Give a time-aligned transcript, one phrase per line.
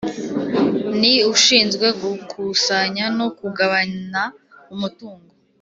[0.99, 4.21] Ni ushinzwe gukusanya no kugabana
[4.73, 5.27] umutungo